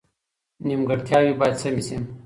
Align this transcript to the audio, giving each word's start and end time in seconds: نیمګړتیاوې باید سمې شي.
نیمګړتیاوې 0.67 1.33
باید 1.39 1.55
سمې 1.61 1.83
شي. 1.87 1.97